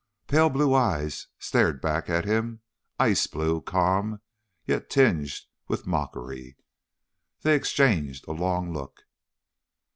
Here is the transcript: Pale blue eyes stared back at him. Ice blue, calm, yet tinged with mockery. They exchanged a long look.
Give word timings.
Pale 0.25 0.49
blue 0.49 0.73
eyes 0.73 1.27
stared 1.37 1.79
back 1.79 2.09
at 2.09 2.25
him. 2.25 2.61
Ice 2.97 3.27
blue, 3.27 3.61
calm, 3.61 4.19
yet 4.65 4.89
tinged 4.89 5.41
with 5.67 5.85
mockery. 5.85 6.57
They 7.43 7.53
exchanged 7.55 8.27
a 8.27 8.31
long 8.31 8.73
look. 8.73 9.03